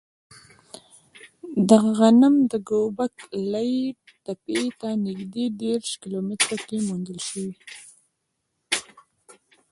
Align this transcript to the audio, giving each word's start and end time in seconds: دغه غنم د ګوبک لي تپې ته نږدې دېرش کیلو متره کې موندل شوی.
دغه 1.69 1.91
غنم 1.99 2.35
د 2.51 2.53
ګوبک 2.69 3.15
لي 3.51 3.71
تپې 4.25 4.61
ته 4.79 4.89
نږدې 5.05 5.45
دېرش 5.61 5.89
کیلو 6.01 6.19
متره 6.27 6.57
کې 6.67 6.77
موندل 6.87 7.19
شوی. 7.27 7.49